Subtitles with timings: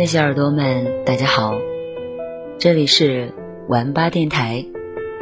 [0.00, 1.52] 的小耳朵们，大家好，
[2.58, 3.34] 这里是
[3.68, 4.64] 玩吧电台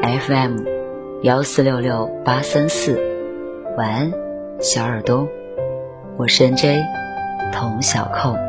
[0.00, 0.58] FM
[1.24, 2.96] 幺四六六八三四，
[3.76, 4.12] 晚安，
[4.60, 5.26] 小耳朵，
[6.16, 6.84] 我是 NJ
[7.52, 8.47] 童小扣。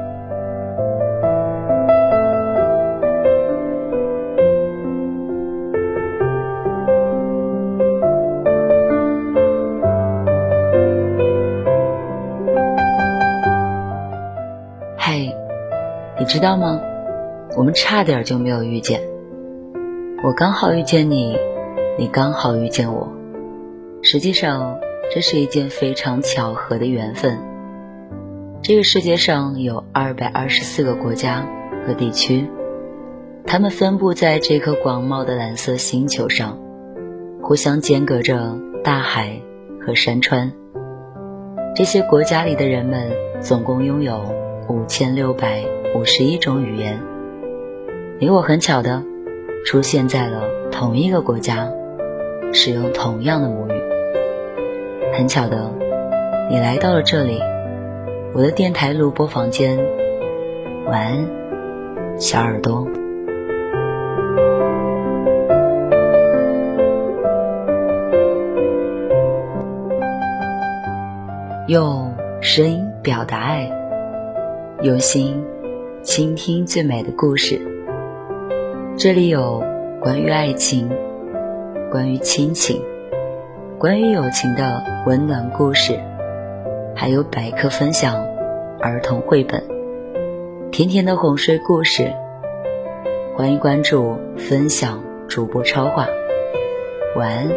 [16.29, 16.79] 知道吗？
[17.57, 19.01] 我们差点就没有遇见。
[20.23, 21.35] 我刚好遇见你，
[21.97, 23.11] 你刚好遇见我。
[24.03, 24.77] 实际上，
[25.11, 27.39] 这是一件非常巧合的缘分。
[28.61, 31.47] 这个世界上有二百二十四个国家
[31.87, 32.47] 和地区，
[33.47, 36.59] 它们分布在这颗广袤的蓝色星球上，
[37.41, 39.41] 互相间隔着大海
[39.83, 40.51] 和山川。
[41.75, 43.11] 这些国家里的人们
[43.41, 44.21] 总共拥有
[44.69, 45.78] 五千六百。
[45.95, 47.01] 五十一种语言，
[48.19, 49.03] 你我很巧的
[49.65, 51.67] 出现在了同一个国家，
[52.53, 53.73] 使用同样的母语。
[55.13, 55.73] 很巧的，
[56.49, 57.41] 你来到了这里，
[58.33, 59.79] 我的电台录播房间。
[60.85, 61.27] 晚安，
[62.17, 62.87] 小耳朵。
[71.67, 73.71] 用声音表达爱，
[74.81, 75.43] 用心。
[76.09, 77.61] 倾听最美的故事。
[78.97, 79.63] 这里有
[80.01, 80.89] 关于爱情、
[81.91, 82.81] 关于亲情、
[83.77, 85.99] 关于友情的温暖故事，
[86.95, 88.25] 还有百科分享、
[88.79, 89.63] 儿童绘本、
[90.71, 92.11] 甜甜的哄睡故事。
[93.37, 96.07] 欢迎关注、分享主播超话。
[97.17, 97.47] 晚安，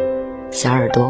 [0.51, 1.09] 小耳朵。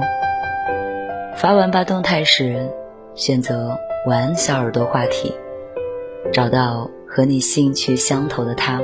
[1.36, 2.70] 发完吧动态时，
[3.16, 5.36] 选择“晚安小耳朵”话题，
[6.32, 6.90] 找到。
[7.16, 8.82] 和你兴趣相投的他，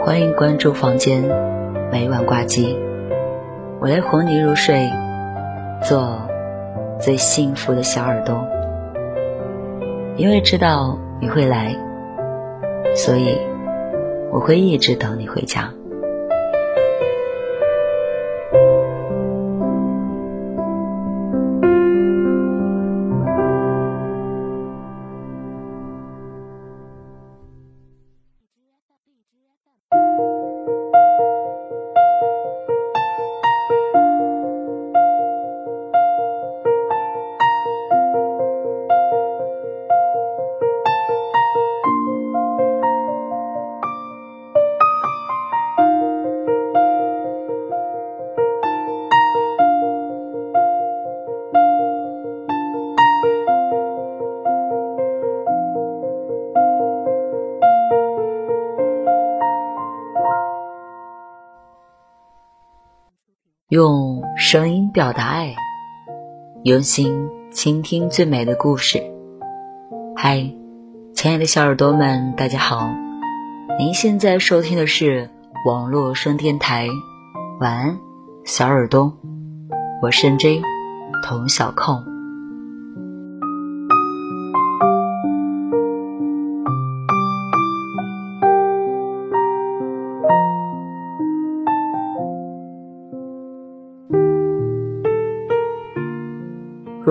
[0.00, 1.22] 欢迎关注房间，
[1.92, 2.76] 每晚挂机，
[3.80, 4.90] 我来哄你入睡，
[5.80, 6.18] 做
[6.98, 8.44] 最幸福的小耳朵。
[10.16, 11.72] 因为知道你会来，
[12.96, 13.38] 所以
[14.32, 15.72] 我会一直等你回家。
[64.52, 65.54] 声音表达爱，
[66.62, 69.02] 用心倾听最美的故事。
[70.14, 70.52] 嗨，
[71.14, 72.90] 亲爱的小耳朵们，大家好！
[73.78, 75.30] 您现在收听的是
[75.66, 76.86] 网络声电台，
[77.60, 77.98] 晚安，
[78.44, 79.16] 小耳朵，
[80.02, 80.60] 我是 J
[81.24, 82.11] 童小控。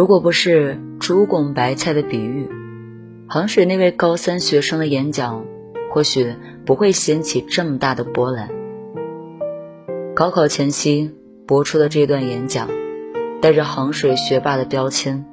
[0.01, 2.49] 如果不是猪拱白菜的比喻，
[3.29, 5.45] 衡水那位高三学生的演讲，
[5.91, 6.33] 或许
[6.65, 8.49] 不会掀起这么大的波澜。
[10.15, 11.11] 高考前夕
[11.45, 12.67] 播出的这段演讲，
[13.43, 15.23] 带着衡水学霸的标签，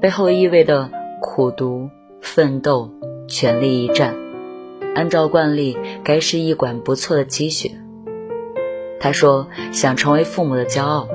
[0.00, 0.90] 背后意味的
[1.22, 1.88] 苦读、
[2.20, 2.90] 奋斗、
[3.28, 4.16] 全力一战，
[4.96, 7.70] 按照惯例，该是一管不错的积雪。
[8.98, 11.06] 他说想成为父母的骄傲。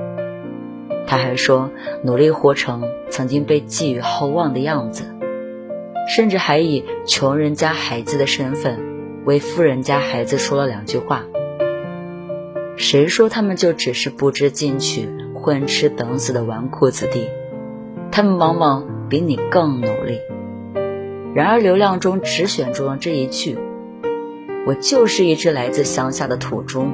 [1.12, 1.70] 他还说，
[2.06, 5.04] 努力活成曾经被寄予厚望的样子，
[6.08, 8.80] 甚至还以穷人家孩子的身份
[9.26, 11.26] 为富人家孩子说了两句话。
[12.78, 17.28] 谁说他们就只是不知进取、混吃等死的纨绔子弟？
[18.10, 20.18] 他们往往比你更努力。
[21.36, 23.58] 然而流量中只选中了这一句
[24.66, 26.88] ：“我就是一只来自乡下的土猪，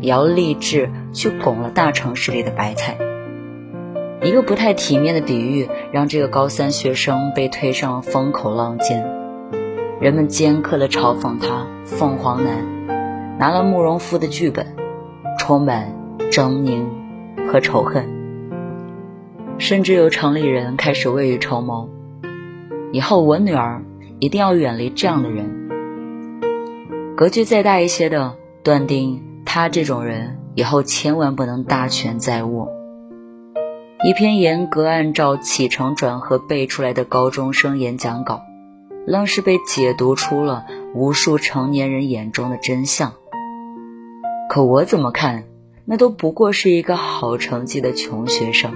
[0.00, 2.96] 也要立志去拱了大城市里的白菜。”
[4.20, 9.06] 一个不太体面的比喻，让这个高三学生被推上了风口浪尖。
[10.00, 12.64] 人们尖刻地嘲讽他“凤凰男”，
[13.38, 14.66] 拿了慕容复的剧本，
[15.38, 15.92] 充满
[16.32, 16.84] 狰狞
[17.50, 18.08] 和仇恨。
[19.58, 21.88] 甚至有城里人开始未雨绸缪：
[22.92, 23.82] 以后我女儿
[24.18, 25.68] 一定要远离这样的人。
[27.16, 32.77] 格局再大一些的，断定他这种人以后千万不能大权在握。
[34.04, 38.42] 一篇严格按照起承转合背出来的高中生演讲稿，
[39.08, 43.14] 愣是被解读出了无数成年人眼中的真相。
[44.48, 45.42] 可我怎么看，
[45.84, 48.72] 那都不过是一个好成绩的穷学生，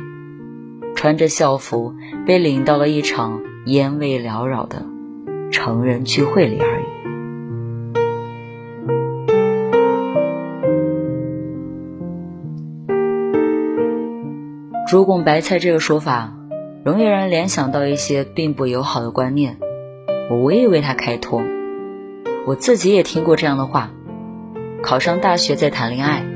[0.96, 1.94] 穿着校服
[2.26, 4.84] 被领到了一场烟味缭绕的
[5.52, 6.81] 成人聚会里而已。
[14.92, 16.34] “猪拱白菜”这个说法，
[16.84, 19.56] 容易让人联想到一些并不友好的观念。
[20.30, 21.42] 我无意为他开脱，
[22.44, 23.90] 我自己也听过这样的话。
[24.82, 26.26] 考上大学再谈恋爱，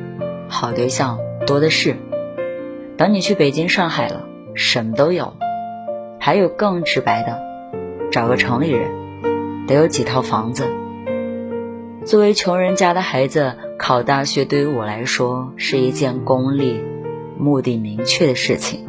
[0.49, 1.97] 好对象多的是。
[2.97, 4.25] 等你去北京、上海了，
[4.55, 5.35] 什么都有。
[6.19, 7.39] 还有更直白的，
[8.11, 8.89] 找个城里人，
[9.67, 10.65] 得有几套房子。
[12.07, 16.83] 作为穷人家的孩子，考大学对于我来说是一件功利、
[17.39, 18.87] 目的明确的事情。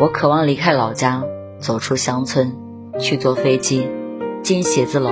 [0.00, 1.22] 我渴望离开老家，
[1.58, 2.52] 走出乡村，
[2.98, 3.88] 去坐飞机，
[4.42, 5.10] 进写字楼，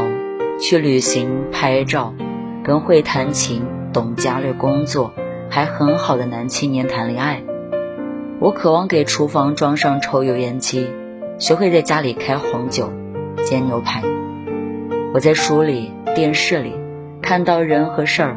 [0.60, 2.14] 去旅行、拍照。
[2.62, 5.14] 跟会弹琴、懂家略工作
[5.48, 7.42] 还很好的男青年谈恋爱。
[8.38, 10.86] 我渴望给厨房装上抽油烟机，
[11.38, 12.92] 学会在家里开红酒、
[13.44, 14.02] 煎牛排。
[15.14, 16.74] 我在书里、电视里
[17.22, 18.36] 看到人和事儿，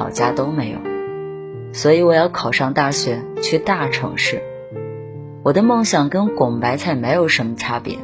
[0.00, 0.78] 老家都没有，
[1.72, 4.42] 所以我要考上大学，去大城市。
[5.44, 7.98] 我的梦想跟拱白菜没有什么差别，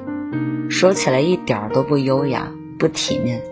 [0.71, 3.43] 说起来一点都不优雅、不体面。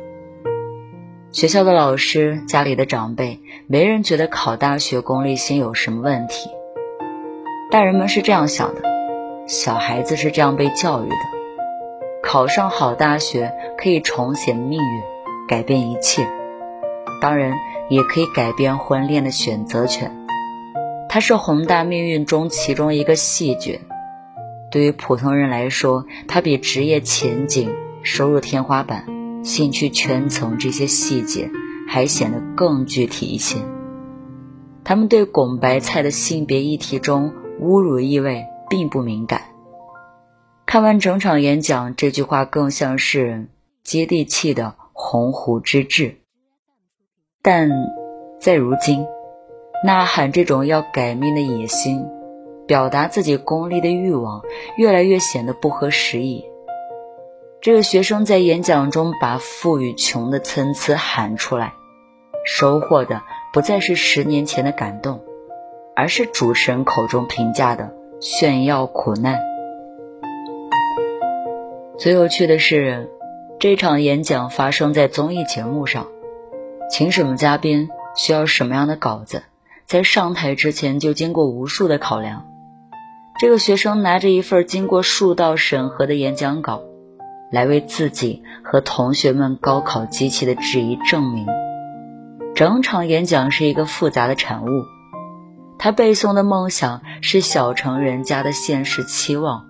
[1.32, 6.50] 学校的老师、家里的长辈，没人觉得考大学功利心有什么问题。
[7.70, 8.82] 大人们是这样想的，
[9.46, 11.16] 小孩子是这样被教育的：
[12.22, 15.02] 考上好大学可以重写命运，
[15.48, 16.26] 改变一切。
[17.22, 17.54] 当然，
[17.92, 20.10] 也可以改变婚恋的选择权。
[21.10, 23.82] 它是宏大命运中其中一个细节。
[24.70, 27.70] 对于普通人来说，它比职业前景、
[28.02, 29.04] 收入天花板。
[29.44, 31.50] 兴趣圈层这些细节
[31.88, 33.58] 还显得更具体一些。
[34.84, 39.42] 他们对拱白菜的性别议题中侮辱意味并不敏感。
[40.64, 43.48] 看完整场演讲，这句话更像是
[43.82, 46.21] 接地气的鸿鹄之志。
[47.44, 47.68] 但
[48.38, 49.04] 在如今，
[49.84, 52.06] 呐喊这种要改命的野心，
[52.68, 54.42] 表达自己功利的欲望，
[54.76, 56.44] 越来越显得不合时宜。
[57.60, 61.72] 这个学生在演讲中把富与穷的参差喊出来，
[62.44, 63.22] 收获的
[63.52, 65.20] 不再是十年前的感动，
[65.96, 69.40] 而是主持人口中评价的炫耀苦难。
[71.98, 73.10] 最有趣的是，
[73.58, 76.06] 这场演讲发生在综艺节目上，
[76.92, 79.44] 请什么嘉宾，需要什么样的稿子，
[79.86, 82.44] 在上台之前就经过无数的考量。
[83.40, 86.82] 这个学生拿着一份经过数道审核的演讲稿。
[87.50, 91.46] 来为自己和同学们高考机器的质疑证明。
[92.54, 94.68] 整场演讲是一个复杂的产物。
[95.78, 99.66] 他背诵的梦想是小城人家的现实期望，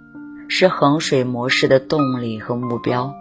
[0.49, 3.14] 是衡水模式的动力和目标。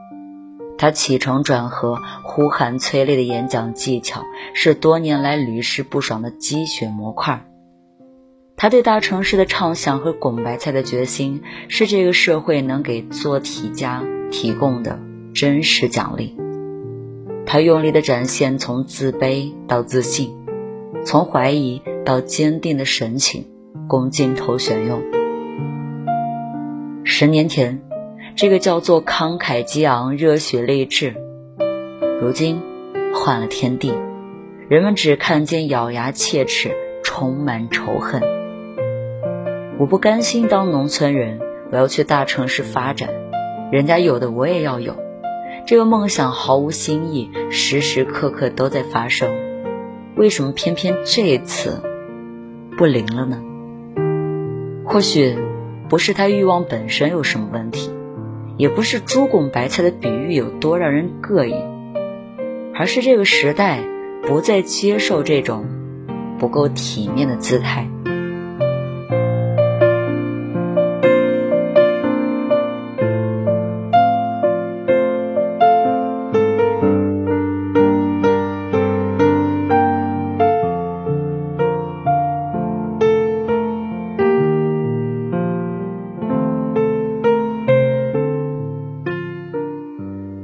[0.81, 4.23] 他起承转合、呼喊催泪的演讲技巧，
[4.55, 7.45] 是多年来屡试不爽的积雪模块。
[8.57, 14.03] 他对大城市的畅想和拱白菜的决心，是这个社会能给做题家。
[14.31, 14.97] 提供的
[15.35, 16.37] 真实奖励。
[17.45, 20.33] 他用力地展现从自卑到自信，
[21.05, 23.45] 从怀疑到坚定的神情，
[23.89, 25.01] 供镜头选用。
[27.03, 27.83] 十年前，
[28.35, 31.15] 这个叫做慷慨激昂、热血励志，
[32.21, 32.61] 如今
[33.13, 33.93] 换了天地，
[34.69, 36.71] 人们只看见咬牙切齿、
[37.03, 38.21] 充满仇恨。
[39.77, 41.39] 我不甘心当农村人，
[41.71, 43.09] 我要去大城市发展。
[43.71, 44.95] 人家有的我也要有，
[45.65, 49.29] 这个梦想毫无新意，时时刻刻都在发生。
[50.15, 51.81] 为什么偏偏这次
[52.77, 53.41] 不灵了呢？
[54.85, 55.37] 或许
[55.89, 57.91] 不是他欲望本身有什么问题，
[58.61, 61.55] 也不是猪拱白菜的比喻有多让人膈应，
[62.75, 63.79] 而是这个时代
[64.27, 65.65] 不再接受这种
[66.37, 67.89] 不够体面的姿态。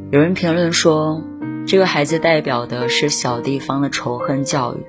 [0.09, 1.21] 有人评论说，
[1.67, 4.85] 这个孩子代表的是小地方的仇恨教育，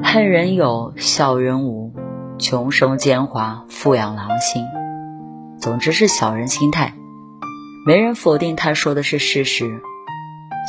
[0.00, 1.92] 恨人有，笑人无，
[2.38, 4.62] 穷生奸猾，富养狼心，
[5.60, 6.94] 总之是小人心态。
[7.84, 9.80] 没人否定他说的是事实。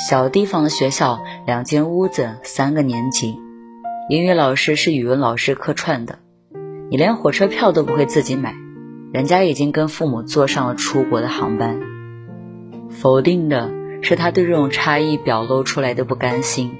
[0.07, 3.39] 小地方的学校，两间屋子，三个年级，
[4.09, 6.17] 英语老师是语文老师客串的，
[6.89, 8.55] 你连火车票都不会自己买，
[9.13, 11.79] 人家已经跟父母坐上了出国的航班。
[12.89, 13.69] 否定的
[14.01, 16.75] 是他对这种差异表露出来的不甘心。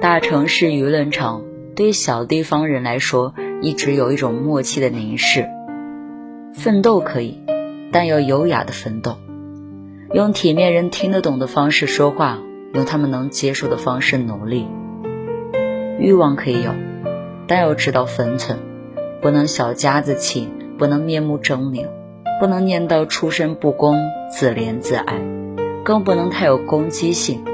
[0.00, 1.42] 大城市舆论场
[1.74, 5.46] 对小地方人来说，一直有一种默契的凝视。
[6.54, 7.40] 奋斗可以，
[7.90, 9.16] 但要优雅的奋斗，
[10.12, 12.38] 用体面人听得懂的方式说话，
[12.72, 14.66] 用他们能接受的方式努力。
[15.98, 16.72] 欲望可以有，
[17.46, 18.58] 但要知道分寸，
[19.20, 21.86] 不能小家子气，不能面目狰狞。
[22.40, 23.96] 不能念叨出身不公、
[24.32, 25.20] 自怜自爱，
[25.84, 27.44] 更不能太有攻击性，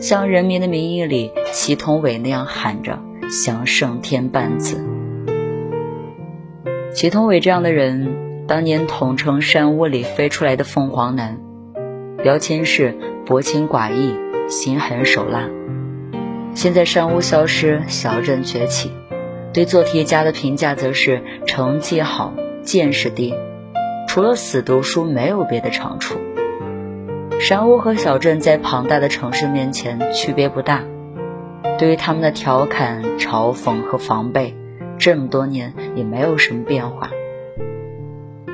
[0.00, 4.82] 像《人民的名义》里祁同伟那样喊着想胜天半子。
[6.94, 11.38] 祁同伟这样的人，当年统称山窝里飞出来的凤凰男，
[12.22, 12.96] 标签是
[13.26, 14.14] 薄情寡义、
[14.48, 15.50] 心狠手辣。
[16.54, 18.90] 现在山屋消失，小镇崛起，
[19.52, 22.32] 对做题家的评价则是成绩好、
[22.62, 23.34] 见识低。
[24.16, 26.18] 除了死读书，没有别的长处。
[27.38, 30.84] 山屋和小镇在庞大的城市面前区别不大。
[31.78, 34.56] 对于他们的调侃、嘲讽和防备，
[34.96, 37.10] 这么多年也没有什么变化。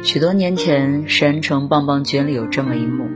[0.02, 3.06] 许多年前，山城棒棒军里有这么一幕：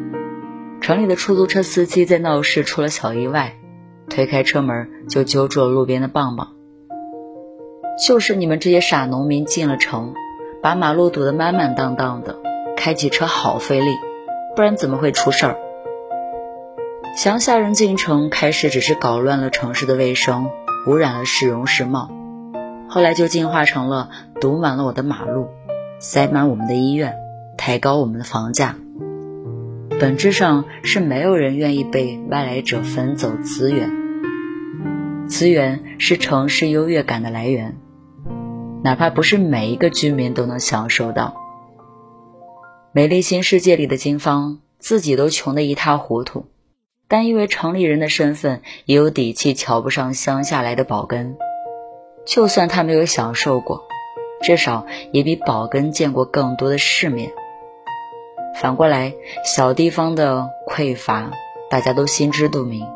[0.81, 3.57] 城里的出租车司机在闹市出了小意外，
[4.09, 6.53] 推开车门就揪住了路边的棒棒。
[8.07, 10.15] 就是你们这些傻农民进了城。
[10.67, 12.35] 把马路堵得满满当当的，
[12.77, 13.87] 开起车好费力，
[14.57, 15.57] 不然怎么会出事儿？
[17.17, 20.51] 乡下人进城开始只是搞乱了城市的卫生，
[20.89, 22.11] 污染了市容市貌，
[22.89, 25.47] 后来就进化成了堵满了我的马路，
[26.01, 27.15] 塞满我们的医院，
[27.57, 28.75] 抬高我们的房价。
[30.01, 33.89] 本质上是没有人愿意被外来者分走资源，
[35.29, 37.77] 资源是城市优越感的来源。
[38.87, 41.35] 哪怕不是每一个居民都能享受到。
[42.93, 46.47] 美丽新世界里的金芳自己都穷得一塌糊涂，
[47.09, 51.37] 但因为城里人的身份，也有底气瞧不上乡下来的宝根。
[52.25, 53.83] 就算他没有享受过，
[54.41, 57.33] 至少也比宝根见过更多的世面。
[58.55, 59.15] 反过来，
[59.45, 61.33] 小地方的匮乏，
[61.69, 62.87] 大家都心知肚明。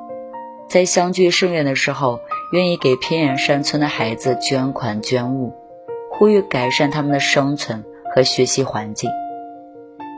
[0.69, 2.21] 在相距甚远的时候，
[2.53, 5.53] 愿意给偏远山村的孩子捐款捐物。
[6.21, 7.83] 呼吁改善他们的生存
[8.15, 9.09] 和学习环境。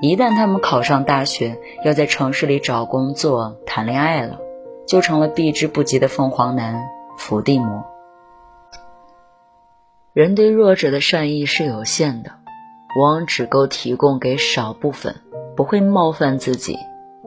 [0.02, 4.40] 一旦他们考上大学，要在城市里找工作、谈恋爱了，
[4.84, 6.82] 就成了避之不及的凤凰男、
[7.16, 7.84] 伏地魔。
[10.12, 12.32] 人对弱者的善意是有限的，
[12.98, 15.14] 往往只够提供给少部分
[15.56, 16.76] 不会冒犯自己、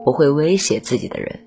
[0.04, 1.45] 不会威胁自己的人。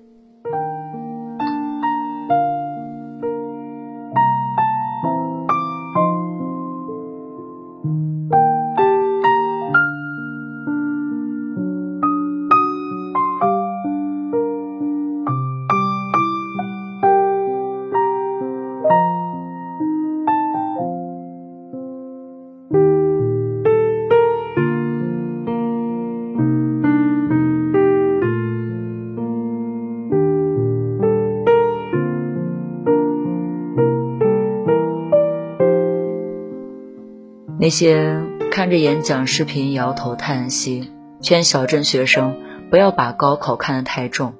[37.70, 38.18] 一些
[38.50, 42.34] 看着演讲视频摇头叹息，劝小镇学生
[42.68, 44.34] 不要把高考看得太重，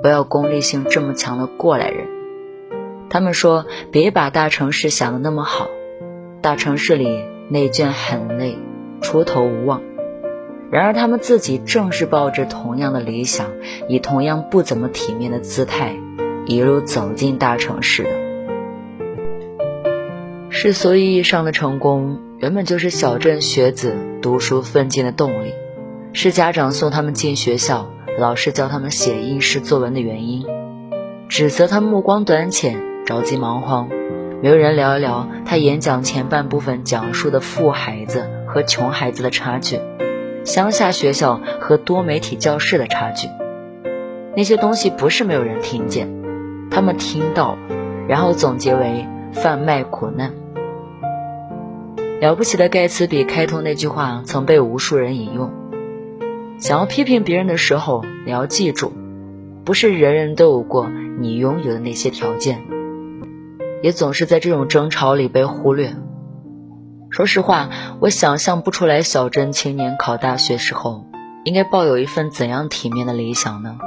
[0.00, 2.06] 不要功利性这么强的过来人，
[3.10, 5.68] 他们说别把大城市想的那么好，
[6.40, 8.56] 大城市里内卷很累，
[9.02, 9.82] 出头无望。
[10.70, 13.50] 然而他们自己正是抱着同样的理想，
[13.88, 15.94] 以同样不怎么体面的姿态，
[16.46, 18.10] 一路走进大城市的。
[20.48, 22.29] 世俗意义上的成功。
[22.40, 25.52] 原本就是小镇学子读书奋进的动力，
[26.14, 30.46] 是家长送他们进学校、老师教他们写应试作文的原因。
[31.28, 33.90] 指责他目光短浅、着急忙慌，
[34.42, 39.78] 没有人聊一聊他演讲前半部分讲述的富孩子和穷孩子的差距，
[40.42, 43.28] 乡下学校和多媒体教室的差距。
[44.34, 46.08] 那些东西不是没有人听见，
[46.70, 47.58] 他们听到，
[48.08, 50.32] 然后总结为贩卖苦难。
[52.20, 55.50] 了不起的盖茨比开头那句话曾被无数人引用
[56.60, 58.92] ：“想要批评别人的时候，你要记住，
[59.64, 62.60] 不是人人都有过你拥有的那些条件，
[63.82, 65.94] 也总是在这种争吵里被忽略。
[67.08, 71.06] 说实话，我想象不出来小镇青年考大学时候
[71.44, 73.78] 应该抱有一份怎样体面的理想呢？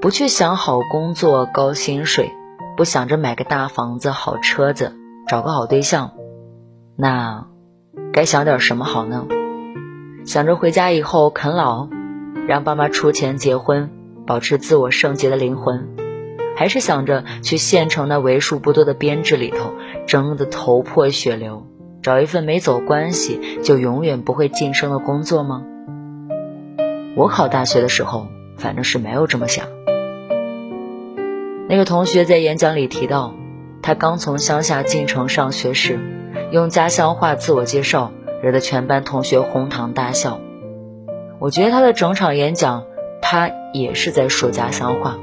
[0.00, 2.30] 不去想好工作、高薪水，
[2.74, 4.96] 不想着买个大房子、好车子、
[5.28, 6.12] 找个好对象，
[6.96, 7.46] 那
[8.12, 9.26] 该想点什么好呢？
[10.24, 11.88] 想着回家以后啃老，
[12.46, 13.90] 让爸妈出钱结婚，
[14.26, 15.88] 保持自我圣洁的灵魂，
[16.56, 19.72] 还是想着去县城那为数不多的编制里头
[20.06, 21.66] 争得头破血流，
[22.00, 25.62] 找一份没走关系就永远不会晋升的工作吗？
[27.16, 29.66] 我考大学的时候，反正是没有这么想。
[31.68, 33.34] 那个同学在演讲里提到，
[33.82, 35.98] 他刚从乡下进城上学时，
[36.54, 38.12] 用家乡话自我介绍。
[38.40, 40.38] 惹得全班同学哄堂大笑。
[41.38, 42.84] 我觉得他的整场演讲，
[43.22, 45.16] 他也是在说家乡话。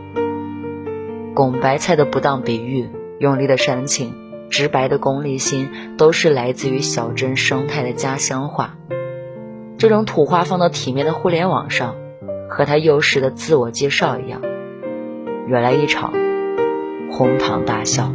[1.36, 4.16] 拱白菜的不当比喻、用力的煽情、
[4.50, 8.76] 直白的功利心，都是来自于小镇生态的家乡话。
[9.78, 11.96] 这种土话放到体面的互联网上，
[12.50, 14.42] 和他幼时的自我介绍一样，
[15.48, 16.12] 惹来一场
[17.12, 18.12] 哄堂大笑。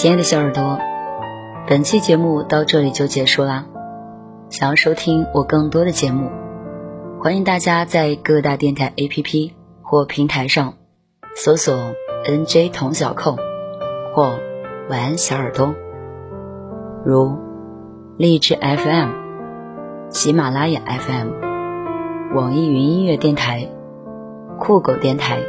[0.00, 0.78] 亲爱的小耳朵，
[1.68, 3.66] 本期节目到这里就结束啦。
[4.48, 6.30] 想要收听我更多的节目，
[7.22, 10.72] 欢迎大家在各大电台 APP 或平台上
[11.36, 11.74] 搜索
[12.24, 13.36] “NJ 童小扣”
[14.16, 14.38] 或
[14.88, 15.74] “晚安小耳朵”，
[17.04, 17.36] 如
[18.16, 19.10] 荔枝 FM、
[20.08, 23.68] 喜马拉雅 FM、网易云音乐电台、
[24.58, 25.40] 酷狗电台、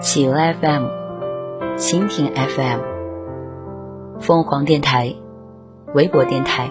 [0.00, 0.86] 企鹅 FM。
[1.76, 2.80] 蜻蜓 FM、
[4.20, 5.14] 凤凰电台、
[5.94, 6.70] 微博电台、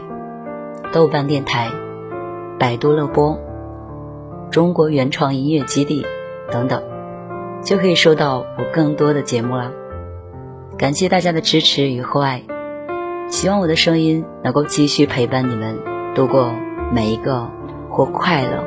[0.93, 1.67] 豆瓣电台、
[2.59, 3.39] 百度乐播、
[4.51, 6.05] 中国原创音乐基地
[6.51, 6.83] 等等，
[7.63, 9.71] 就可以收到我更多的节目啦。
[10.77, 12.43] 感谢大家的支持与厚爱，
[13.29, 15.79] 希望我的声音能够继续陪伴你们
[16.13, 16.53] 度过
[16.93, 17.49] 每一个
[17.89, 18.63] 或快乐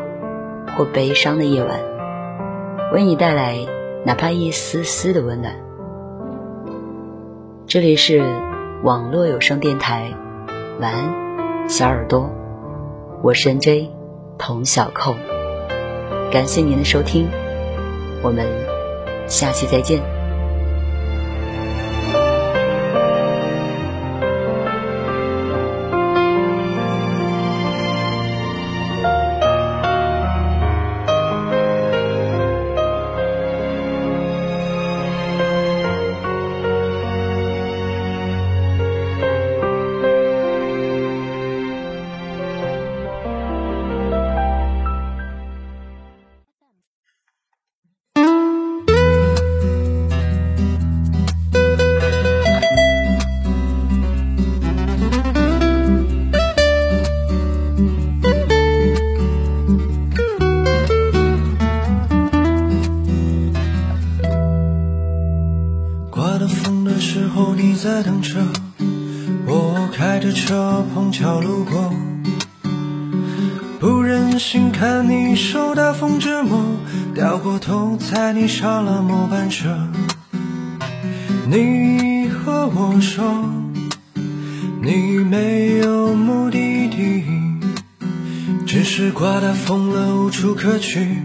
[0.77, 1.79] 或悲伤的夜晚，
[2.93, 3.57] 为你带来
[4.05, 5.55] 哪怕一丝丝的温暖。
[7.65, 8.21] 这里是
[8.83, 10.13] 网络有声电台，
[10.81, 12.29] 晚安，小耳朵，
[13.23, 13.89] 我是 N J
[14.39, 15.15] 童小扣，
[16.33, 17.29] 感谢您的收听，
[18.25, 18.45] 我们
[19.29, 20.22] 下期再见。
[78.43, 79.73] 你上了末班车。
[81.47, 83.49] 你和我说，
[84.83, 87.23] 你没有目的地，
[88.67, 91.19] 只是刮大风了无处可去，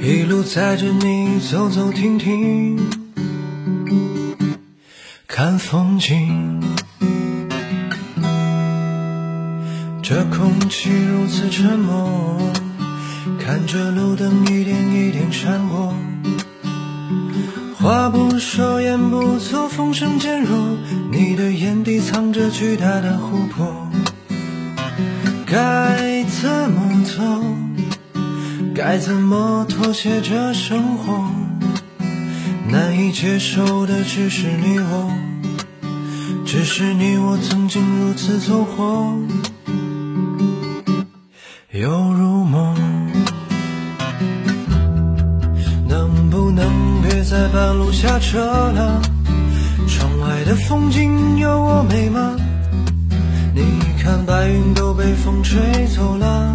[0.00, 2.80] 一路载着你走走停停。
[5.26, 6.62] 看风景，
[10.02, 12.40] 这空气如此沉默，
[13.44, 15.92] 看着路灯一点一点闪过，
[17.76, 20.78] 话不说，言不走，风声渐弱，
[21.10, 23.88] 你的眼底藏着巨大的湖泊。
[25.44, 27.20] 该怎么走？
[28.76, 31.28] 该怎么妥协这生活？
[32.70, 35.12] 难以接受的只是你我，
[36.46, 39.12] 只是你我曾经如此走火，
[41.72, 42.41] 犹如
[47.24, 48.40] 在半路下车
[48.72, 49.00] 了？
[49.86, 52.36] 窗外的风景有我美吗？
[53.54, 53.62] 你
[54.02, 55.60] 看白云都被风吹
[55.94, 56.54] 走了，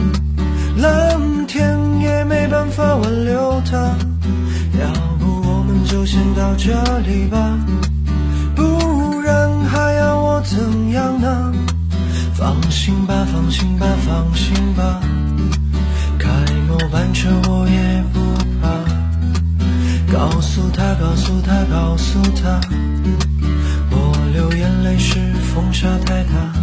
[0.78, 3.78] 蓝天也没办法挽留它。
[4.80, 7.58] 要不我们就先到这里吧，
[8.56, 11.54] 不然还要我怎样呢？
[12.36, 15.00] 放心吧，放心吧，放心吧，
[16.20, 16.30] 开
[16.68, 18.17] 末班车我也。
[20.18, 22.60] 告诉他，告诉他，告诉他，
[23.92, 26.57] 我流眼泪是风沙太大。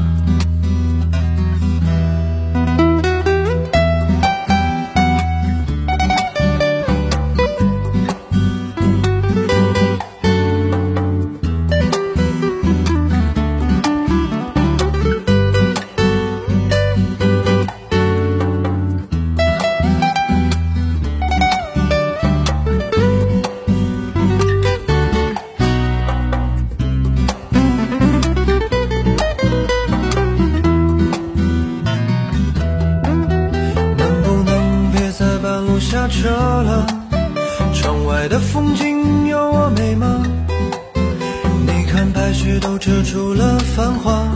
[42.61, 44.29] 都遮住了繁华，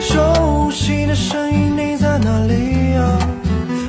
[0.00, 3.18] 熟悉的声音你在哪里呀？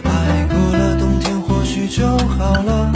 [0.03, 2.91] 爱过了冬天或许就好了，